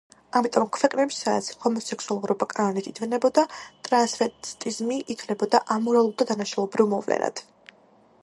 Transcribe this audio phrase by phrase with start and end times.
[0.37, 3.43] ამიტომ ქვეყნებში, სადაც ჰომოსექსუალობა კანონით იდევნებოდა,
[3.89, 7.43] ტრანსვესტიზმი ითვლებოდა ამორალურ და დანაშაულებრივ მოვლენად.